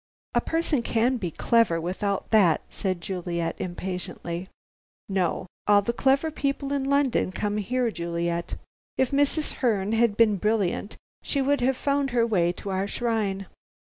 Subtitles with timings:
[0.33, 4.47] "A person can be clever without that," said Juliet impatiently.
[5.07, 5.45] "No.
[5.67, 8.55] All the clever people in London come here, Juliet.
[8.97, 9.51] If Mrs.
[9.61, 13.45] Herne had been brilliant, she would have found her way to our Shrine."